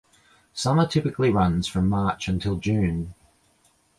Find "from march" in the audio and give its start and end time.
1.67-2.27